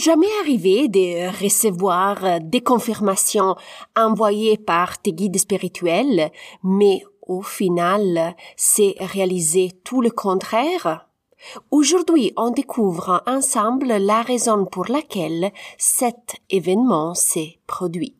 jamais 0.00 0.26
arrivé 0.40 0.88
de 0.88 1.28
recevoir 1.42 2.40
des 2.40 2.62
confirmations 2.62 3.54
envoyées 3.94 4.56
par 4.56 5.00
tes 5.00 5.12
guides 5.12 5.38
spirituels, 5.38 6.30
mais 6.64 7.02
au 7.26 7.42
final, 7.42 8.34
c'est 8.56 8.94
réalisé 8.98 9.70
tout 9.84 10.00
le 10.00 10.10
contraire? 10.10 11.06
Aujourd'hui, 11.70 12.32
on 12.36 12.50
découvre 12.50 13.22
ensemble 13.26 13.88
la 13.88 14.22
raison 14.22 14.64
pour 14.64 14.86
laquelle 14.86 15.52
cet 15.78 16.36
événement 16.50 17.14
s'est 17.14 17.58
produit. 17.66 18.19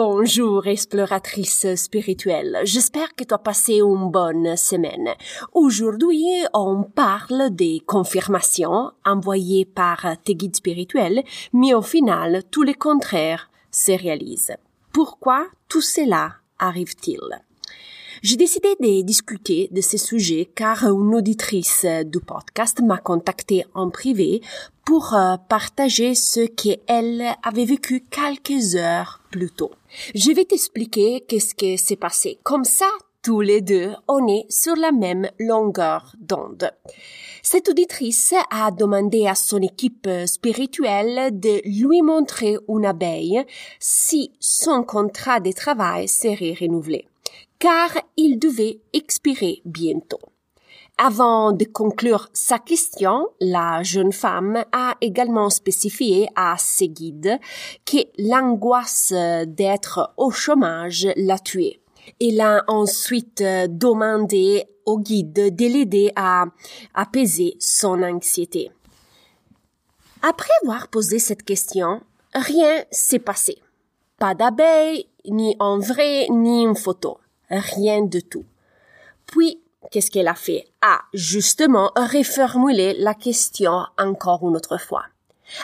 Bonjour 0.00 0.68
exploratrice 0.68 1.74
spirituelle, 1.74 2.60
j'espère 2.62 3.16
que 3.16 3.24
tu 3.24 3.34
as 3.34 3.38
passé 3.38 3.80
une 3.80 4.12
bonne 4.12 4.56
semaine. 4.56 5.08
Aujourd'hui, 5.54 6.24
on 6.54 6.84
parle 6.84 7.50
des 7.50 7.82
confirmations 7.84 8.92
envoyées 9.04 9.64
par 9.64 10.06
tes 10.22 10.36
guides 10.36 10.54
spirituels, 10.54 11.24
mais 11.52 11.74
au 11.74 11.82
final, 11.82 12.44
tout 12.52 12.62
le 12.62 12.74
contraire 12.74 13.50
se 13.72 13.90
réalise. 13.90 14.52
Pourquoi 14.92 15.48
tout 15.68 15.80
cela 15.80 16.34
arrive-t-il? 16.60 17.47
J'ai 18.22 18.36
décidé 18.36 18.74
de 18.80 19.02
discuter 19.02 19.68
de 19.70 19.80
ce 19.80 19.96
sujet 19.96 20.50
car 20.54 20.84
une 20.84 21.14
auditrice 21.14 21.86
du 22.04 22.20
podcast 22.20 22.80
m'a 22.80 22.98
contacté 22.98 23.64
en 23.74 23.90
privé 23.90 24.40
pour 24.84 25.14
euh, 25.14 25.36
partager 25.48 26.14
ce 26.14 26.46
qu'elle 26.46 27.24
avait 27.42 27.64
vécu 27.64 28.04
quelques 28.10 28.74
heures 28.74 29.20
plus 29.30 29.50
tôt. 29.50 29.70
Je 30.14 30.32
vais 30.32 30.44
t'expliquer 30.44 31.24
qu'est-ce 31.28 31.54
qui 31.54 31.78
s'est 31.78 31.96
passé. 31.96 32.38
Comme 32.42 32.64
ça, 32.64 32.86
tous 33.22 33.40
les 33.40 33.60
deux, 33.60 33.92
on 34.06 34.26
est 34.28 34.46
sur 34.50 34.76
la 34.76 34.92
même 34.92 35.28
longueur 35.38 36.14
d'onde. 36.20 36.70
Cette 37.42 37.68
auditrice 37.68 38.34
a 38.50 38.70
demandé 38.70 39.26
à 39.26 39.34
son 39.34 39.60
équipe 39.60 40.08
spirituelle 40.26 41.38
de 41.38 41.60
lui 41.64 42.02
montrer 42.02 42.58
une 42.68 42.86
abeille 42.86 43.42
si 43.80 44.32
son 44.38 44.82
contrat 44.82 45.40
de 45.40 45.52
travail 45.52 46.08
serait 46.08 46.56
renouvelé, 46.60 47.07
car 47.58 47.90
il 48.16 48.38
devait 48.38 48.80
expirer 48.92 49.62
bientôt. 49.64 50.20
Avant 51.00 51.52
de 51.52 51.64
conclure 51.64 52.28
sa 52.32 52.58
question, 52.58 53.28
la 53.40 53.84
jeune 53.84 54.12
femme 54.12 54.64
a 54.72 54.96
également 55.00 55.48
spécifié 55.48 56.28
à 56.34 56.56
ses 56.58 56.88
guides 56.88 57.38
que 57.84 57.98
l'angoisse 58.18 59.12
d'être 59.46 60.12
au 60.16 60.32
chômage 60.32 61.06
l'a 61.14 61.38
tuée. 61.38 61.80
Elle 62.20 62.40
a 62.40 62.64
ensuite 62.66 63.42
demandé 63.42 64.64
au 64.86 64.98
guide 64.98 65.54
de 65.54 65.66
l'aider 65.66 66.10
à 66.16 66.46
apaiser 66.94 67.54
son 67.60 68.02
anxiété. 68.02 68.72
Après 70.22 70.50
avoir 70.64 70.88
posé 70.88 71.20
cette 71.20 71.44
question, 71.44 72.00
rien 72.34 72.84
s'est 72.90 73.20
passé. 73.20 73.58
Pas 74.18 74.34
d'abeille, 74.34 75.06
ni 75.26 75.54
en 75.60 75.78
vrai, 75.78 76.26
ni 76.28 76.64
une 76.64 76.74
photo. 76.74 77.18
Rien 77.50 78.02
de 78.02 78.20
tout. 78.20 78.44
Puis, 79.26 79.60
qu'est-ce 79.90 80.10
qu'elle 80.10 80.28
a 80.28 80.34
fait? 80.34 80.66
A 80.82 81.00
justement 81.14 81.90
reformulé 81.96 82.94
la 82.98 83.14
question 83.14 83.84
encore 83.98 84.48
une 84.48 84.56
autre 84.56 84.78
fois. 84.78 85.04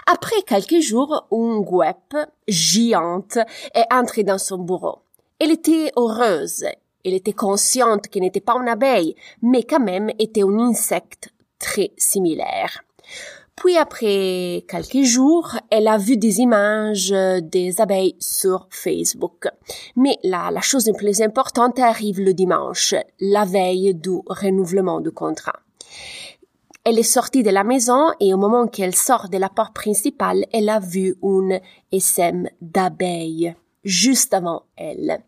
Après 0.07 0.43
quelques 0.47 0.81
jours, 0.81 1.27
une 1.31 1.63
guêpe 1.63 2.17
géante 2.49 3.39
est 3.75 3.93
entrée 3.93 4.25
dans 4.25 4.39
son 4.39 4.59
bureau. 4.59 5.01
Elle 5.39 5.51
était 5.51 5.93
heureuse. 5.97 6.65
Elle 7.05 7.15
était 7.15 7.35
consciente 7.35 8.09
qu'elle 8.09 8.23
n'était 8.23 8.41
pas 8.41 8.55
une 8.55 8.69
abeille, 8.69 9.15
mais 9.43 9.63
quand 9.63 9.81
même 9.81 10.11
était 10.19 10.43
un 10.43 10.59
insecte 10.59 11.35
très 11.59 11.93
similaire. 11.99 12.83
Puis 13.57 13.77
après 13.77 14.65
quelques 14.69 15.05
jours, 15.05 15.53
elle 15.71 15.89
a 15.89 15.97
vu 15.97 16.17
des 16.17 16.41
images 16.41 17.11
des 17.43 17.81
abeilles 17.81 18.17
sur 18.19 18.67
Facebook. 18.71 19.47
Mais 19.97 20.19
la 20.25 20.61
chose 20.61 20.87
la 20.87 20.93
plus 20.93 21.23
importante 21.23 21.79
arrive 21.79 22.21
le 22.21 22.35
dimanche, 22.35 22.95
la 23.21 23.45
veille 23.45 23.95
du 23.95 24.19
renouvellement 24.27 25.01
du 25.01 25.13
contrat. 25.13 25.61
Elle 26.87 26.99
est 26.99 27.03
sortie 27.03 27.43
de 27.43 27.51
la 27.51 27.65
maison 27.65 28.09
et 28.21 28.35
au 28.35 28.37
moment 28.37 28.67
qu'elle 28.67 28.95
sort 28.95 29.31
de 29.31 29.39
la 29.39 29.49
porte 29.49 29.75
principale, 29.75 30.45
elle 30.53 30.69
a 30.69 30.81
vu 30.81 31.17
une 31.23 31.61
SM 31.93 32.47
d'abeilles 32.61 33.55
juste 33.85 34.35
avant 34.35 34.65
elle. 34.77 35.23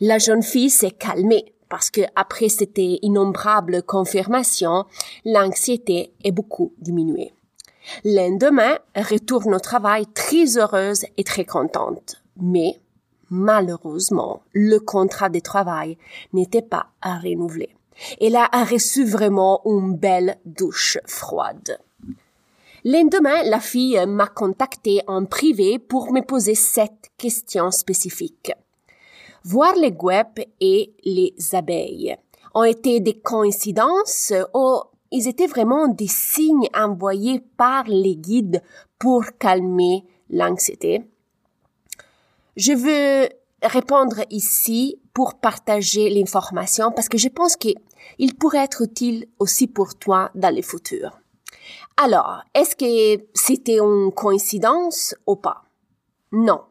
La 0.00 0.18
jeune 0.18 0.42
fille 0.44 0.70
s'est 0.70 0.92
calmée 0.92 1.52
parce 1.68 1.90
que 1.90 2.02
après 2.14 2.48
cette 2.48 2.78
innombrable 2.78 3.82
confirmation, 3.82 4.84
l'anxiété 5.24 6.12
est 6.22 6.30
beaucoup 6.30 6.72
diminuée. 6.78 7.32
Lendemain, 8.04 8.78
retourne 8.96 9.54
au 9.54 9.60
travail 9.60 10.06
très 10.14 10.58
heureuse 10.58 11.04
et 11.16 11.24
très 11.24 11.44
contente. 11.44 12.22
Mais, 12.36 12.80
malheureusement, 13.30 14.42
le 14.52 14.78
contrat 14.78 15.28
de 15.28 15.40
travail 15.40 15.98
n'était 16.32 16.62
pas 16.62 16.86
à 17.00 17.18
renouveler. 17.18 17.74
Elle 18.20 18.36
a 18.36 18.48
reçu 18.64 19.04
vraiment 19.04 19.60
une 19.64 19.96
belle 19.96 20.38
douche 20.44 20.98
froide. 21.06 21.78
Lendemain, 22.84 23.42
la 23.44 23.60
fille 23.60 23.98
m'a 24.06 24.26
contacté 24.26 25.00
en 25.06 25.24
privé 25.24 25.78
pour 25.78 26.12
me 26.12 26.20
poser 26.20 26.54
cette 26.54 27.10
question 27.16 27.70
spécifique. 27.70 28.52
Voir 29.42 29.74
les 29.74 29.92
guêpes 29.92 30.46
et 30.60 30.94
les 31.04 31.34
abeilles 31.54 32.16
ont 32.54 32.64
été 32.64 33.00
des 33.00 33.18
coïncidences 33.20 34.32
ou 34.52 34.80
ils 35.14 35.28
étaient 35.28 35.46
vraiment 35.46 35.86
des 35.86 36.08
signes 36.08 36.68
envoyés 36.74 37.40
par 37.56 37.84
les 37.84 38.16
guides 38.16 38.60
pour 38.98 39.24
calmer 39.38 40.04
l'anxiété. 40.28 41.04
Je 42.56 42.72
veux 42.72 43.28
répondre 43.62 44.22
ici 44.30 45.00
pour 45.12 45.34
partager 45.34 46.10
l'information 46.10 46.90
parce 46.90 47.08
que 47.08 47.16
je 47.16 47.28
pense 47.28 47.54
qu'il 47.54 48.34
pourrait 48.40 48.64
être 48.64 48.82
utile 48.82 49.28
aussi 49.38 49.68
pour 49.68 49.94
toi 49.94 50.32
dans 50.34 50.52
le 50.52 50.62
futur. 50.62 51.20
Alors, 51.96 52.42
est-ce 52.52 52.74
que 52.74 53.24
c'était 53.34 53.78
une 53.78 54.10
coïncidence 54.10 55.14
ou 55.28 55.36
pas? 55.36 55.62
Non 56.32 56.62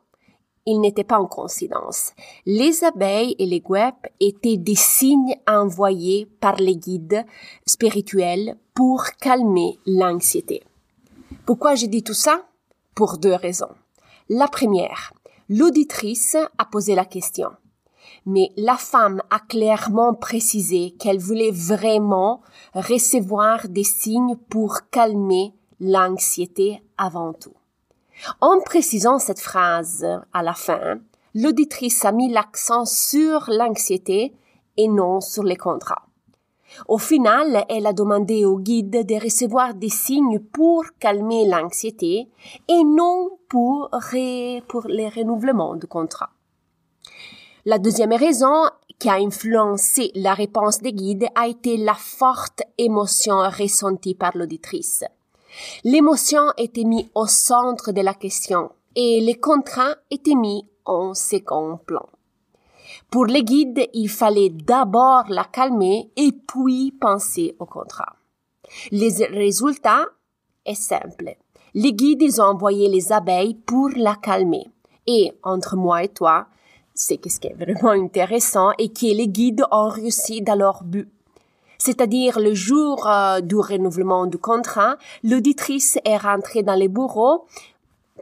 il 0.65 0.79
n'était 0.79 1.03
pas 1.03 1.19
en 1.19 1.25
coïncidence. 1.25 2.13
Les 2.45 2.83
abeilles 2.83 3.35
et 3.39 3.45
les 3.45 3.59
guêpes 3.59 4.07
étaient 4.19 4.57
des 4.57 4.75
signes 4.75 5.35
envoyés 5.47 6.27
par 6.39 6.55
les 6.55 6.75
guides 6.75 7.25
spirituels 7.65 8.57
pour 8.73 9.03
calmer 9.21 9.79
l'anxiété. 9.85 10.63
Pourquoi 11.45 11.75
j'ai 11.75 11.87
dit 11.87 12.03
tout 12.03 12.13
ça? 12.13 12.45
Pour 12.95 13.17
deux 13.17 13.33
raisons. 13.35 13.73
La 14.29 14.47
première, 14.47 15.13
l'auditrice 15.49 16.37
a 16.57 16.65
posé 16.65 16.95
la 16.95 17.05
question. 17.05 17.49
Mais 18.25 18.51
la 18.55 18.77
femme 18.77 19.21
a 19.29 19.39
clairement 19.39 20.13
précisé 20.13 20.91
qu'elle 20.99 21.19
voulait 21.19 21.51
vraiment 21.51 22.41
recevoir 22.73 23.67
des 23.67 23.83
signes 23.83 24.37
pour 24.49 24.89
calmer 24.91 25.53
l'anxiété 25.79 26.81
avant 26.97 27.33
tout. 27.33 27.53
En 28.41 28.59
précisant 28.61 29.19
cette 29.19 29.39
phrase 29.39 30.05
à 30.33 30.43
la 30.43 30.53
fin, 30.53 30.99
l'auditrice 31.33 32.05
a 32.05 32.11
mis 32.11 32.31
l'accent 32.31 32.85
sur 32.85 33.49
l'anxiété 33.49 34.33
et 34.77 34.87
non 34.87 35.21
sur 35.21 35.43
les 35.43 35.57
contrats. 35.57 36.07
Au 36.87 36.97
final, 36.97 37.65
elle 37.69 37.85
a 37.85 37.93
demandé 37.93 38.45
au 38.45 38.57
guide 38.57 39.05
de 39.05 39.23
recevoir 39.23 39.73
des 39.75 39.89
signes 39.89 40.39
pour 40.39 40.83
calmer 40.99 41.47
l'anxiété 41.47 42.29
et 42.67 42.83
non 42.83 43.29
pour, 43.47 43.89
les 44.87 45.09
renouvellements 45.09 45.75
du 45.75 45.85
contrat. 45.85 46.31
La 47.65 47.77
deuxième 47.77 48.13
raison 48.13 48.63
qui 48.97 49.09
a 49.09 49.15
influencé 49.15 50.11
la 50.15 50.33
réponse 50.33 50.79
des 50.79 50.93
guides 50.93 51.27
a 51.35 51.47
été 51.47 51.77
la 51.77 51.93
forte 51.93 52.63
émotion 52.77 53.37
ressentie 53.37 54.15
par 54.15 54.35
l'auditrice. 54.35 55.03
L'émotion 55.83 56.51
était 56.57 56.83
mise 56.83 57.07
au 57.15 57.27
centre 57.27 57.91
de 57.91 58.01
la 58.01 58.13
question 58.13 58.71
et 58.95 59.21
les 59.21 59.39
contrats 59.39 59.95
étaient 60.11 60.35
mis 60.35 60.65
en 60.85 61.13
second 61.13 61.77
plan. 61.77 62.07
Pour 63.09 63.25
les 63.25 63.43
guides, 63.43 63.87
il 63.93 64.09
fallait 64.09 64.49
d'abord 64.49 65.25
la 65.29 65.43
calmer 65.45 66.11
et 66.15 66.31
puis 66.31 66.91
penser 66.91 67.55
au 67.59 67.65
contrat. 67.65 68.15
Les 68.91 69.25
résultats 69.25 70.05
est 70.65 70.75
simple. 70.75 71.35
Les 71.75 71.93
guides, 71.93 72.21
ils 72.21 72.41
ont 72.41 72.45
envoyé 72.45 72.87
les 72.87 73.11
abeilles 73.11 73.55
pour 73.55 73.89
la 73.95 74.15
calmer. 74.15 74.67
Et 75.07 75.31
entre 75.43 75.75
moi 75.75 76.03
et 76.03 76.09
toi, 76.09 76.47
c'est 76.93 77.19
ce 77.27 77.39
qui 77.39 77.47
est 77.47 77.53
vraiment 77.53 77.91
intéressant 77.91 78.71
et 78.77 78.89
que 78.89 79.15
les 79.15 79.27
guides 79.27 79.65
ont 79.71 79.89
réussi 79.89 80.41
dans 80.41 80.55
leur 80.55 80.83
but. 80.83 81.09
C'est-à-dire 81.85 82.39
le 82.39 82.53
jour 82.53 83.09
euh, 83.09 83.41
du 83.41 83.57
renouvellement 83.57 84.25
du 84.25 84.37
contrat, 84.37 84.95
l'auditrice 85.21 85.99
est 86.05 86.15
rentrée 86.15 86.63
dans 86.63 86.75
les 86.75 86.87
bureaux 86.87 87.45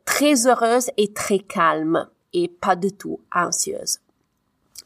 très 0.03 0.47
heureuse 0.47 0.89
et 0.97 1.13
très 1.13 1.37
calme 1.37 2.07
et 2.33 2.47
pas 2.47 2.75
du 2.75 2.91
tout 2.91 3.19
anxieuse. 3.31 3.99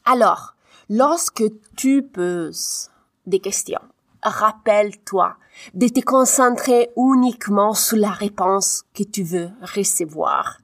Alors, 0.04 0.56
lorsque 0.90 1.44
tu 1.74 2.02
poses 2.02 2.90
des 3.24 3.40
questions, 3.40 3.80
rappelle-toi 4.22 5.36
de 5.72 5.88
te 5.88 6.00
concentrer 6.00 6.90
uniquement 6.98 7.72
sur 7.72 7.96
la 7.96 8.10
réponse 8.10 8.84
que 8.92 9.04
tu 9.04 9.22
veux 9.22 9.48
recevoir. 9.62 10.58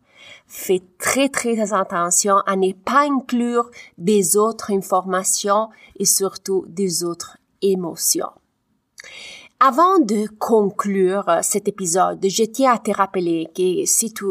Fais 0.47 0.83
très 0.99 1.31
très 1.31 1.73
attention 1.73 2.37
à 2.45 2.57
ne 2.57 2.75
pas 2.75 3.11
inclure 3.11 3.71
des 3.97 4.37
autres 4.37 4.71
informations 4.71 5.71
et 5.97 6.05
surtout 6.05 6.67
des 6.69 7.05
autres 7.05 7.39
Avant 9.61 10.01
de 10.01 10.27
conclure 10.39 11.25
cet 11.43 11.69
épisode, 11.69 12.19
je 12.29 12.45
tiens 12.45 12.73
à 12.73 12.79
te 12.79 12.91
rappeler 12.91 13.49
que 13.55 13.85
si 13.87 14.13
tu 14.13 14.25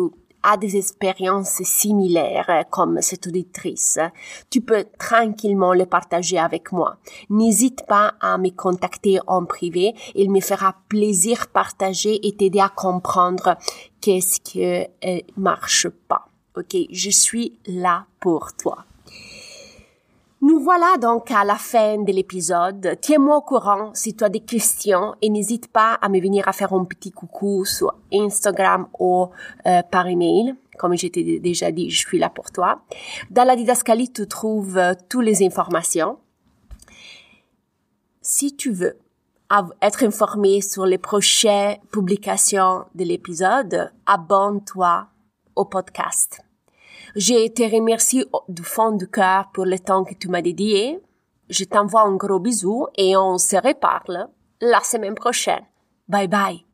as 0.43 0.57
des 0.57 0.75
expériences 0.75 1.61
similaires 1.63 2.65
comme 2.69 3.01
cette 3.01 3.27
auditrice, 3.27 3.99
tu 4.49 4.61
peux 4.61 4.85
tranquillement 4.97 5.73
les 5.73 5.85
partager 5.85 6.37
avec 6.37 6.71
moi. 6.71 6.97
N'hésite 7.29 7.85
pas 7.87 8.15
à 8.19 8.37
me 8.37 8.49
contacter 8.49 9.19
en 9.27 9.45
privé. 9.45 9.93
Il 10.15 10.31
me 10.31 10.41
fera 10.41 10.75
plaisir 10.89 11.47
partager 11.47 12.27
et 12.27 12.35
t'aider 12.35 12.59
à 12.59 12.69
comprendre 12.69 13.55
qu'est-ce 14.01 14.39
qui 14.41 14.65
euh, 14.65 15.19
marche 15.37 15.87
pas. 16.07 16.27
Ok, 16.57 16.75
je 16.91 17.09
suis 17.09 17.57
là 17.67 18.05
pour 18.19 18.53
toi. 18.53 18.85
Voilà 20.63 20.97
donc 20.97 21.31
à 21.31 21.43
la 21.43 21.55
fin 21.55 21.97
de 21.97 22.11
l'épisode. 22.11 22.95
Tiens-moi 23.01 23.35
au 23.37 23.41
courant 23.41 23.89
si 23.95 24.15
tu 24.15 24.23
as 24.23 24.29
des 24.29 24.41
questions 24.41 25.15
et 25.19 25.29
n'hésite 25.29 25.67
pas 25.69 25.95
à 25.95 26.07
me 26.07 26.21
venir 26.21 26.47
à 26.47 26.53
faire 26.53 26.71
un 26.73 26.85
petit 26.85 27.09
coucou 27.09 27.65
sur 27.65 27.95
Instagram 28.13 28.87
ou 28.99 29.29
euh, 29.65 29.81
par 29.89 30.05
email. 30.05 30.53
Comme 30.77 30.95
je 30.95 31.07
t'ai 31.07 31.39
déjà 31.39 31.71
dit, 31.71 31.89
je 31.89 31.97
suis 31.97 32.19
là 32.19 32.29
pour 32.29 32.51
toi. 32.51 32.83
Dans 33.31 33.43
la 33.43 33.55
didascalie, 33.55 34.13
tu 34.13 34.27
trouves 34.27 34.77
euh, 34.77 34.93
toutes 35.09 35.25
les 35.25 35.43
informations. 35.43 36.19
Si 38.21 38.55
tu 38.55 38.71
veux 38.71 38.99
être 39.81 40.03
informé 40.03 40.61
sur 40.61 40.85
les 40.85 40.99
prochaines 40.99 41.77
publications 41.91 42.85
de 42.93 43.03
l'épisode, 43.03 43.91
abonne-toi 44.05 45.07
au 45.55 45.65
podcast. 45.65 46.43
Je 47.15 47.47
te 47.49 47.63
remercie 47.63 48.25
du 48.47 48.63
fond 48.63 48.91
du 48.91 49.07
cœur 49.07 49.49
pour 49.53 49.65
le 49.65 49.79
temps 49.79 50.03
que 50.03 50.13
tu 50.13 50.27
m'as 50.27 50.41
dédié. 50.41 50.99
Je 51.49 51.65
t'envoie 51.65 52.03
un 52.03 52.15
gros 52.15 52.39
bisou 52.39 52.87
et 52.97 53.17
on 53.17 53.37
se 53.37 53.55
reparle 53.55 54.27
la 54.61 54.79
semaine 54.81 55.15
prochaine. 55.15 55.65
Bye 56.07 56.27
bye. 56.27 56.65